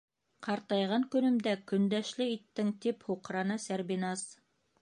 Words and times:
Ҡартайған 0.45 1.05
көнөмдә 1.15 1.53
көндәшле 1.73 2.29
иттең!- 2.39 2.75
гип 2.87 3.09
һуҡрана 3.11 3.63
Сәрбиназ. 3.67 4.29